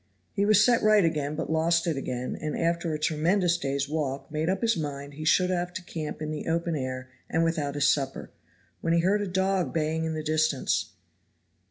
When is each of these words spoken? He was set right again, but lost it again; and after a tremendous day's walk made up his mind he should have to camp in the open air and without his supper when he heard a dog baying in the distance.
He 0.33 0.47
was 0.47 0.65
set 0.65 0.81
right 0.81 1.05
again, 1.05 1.35
but 1.35 1.51
lost 1.51 1.85
it 1.85 1.95
again; 1.95 2.35
and 2.35 2.57
after 2.57 2.91
a 2.91 2.97
tremendous 2.97 3.55
day's 3.59 3.87
walk 3.87 4.31
made 4.31 4.49
up 4.49 4.63
his 4.63 4.75
mind 4.75 5.13
he 5.13 5.25
should 5.25 5.51
have 5.51 5.71
to 5.73 5.83
camp 5.83 6.23
in 6.23 6.31
the 6.31 6.47
open 6.47 6.75
air 6.75 7.11
and 7.29 7.43
without 7.43 7.75
his 7.75 7.87
supper 7.87 8.31
when 8.79 8.93
he 8.93 9.01
heard 9.01 9.21
a 9.21 9.27
dog 9.27 9.75
baying 9.75 10.03
in 10.05 10.15
the 10.15 10.23
distance. 10.23 10.93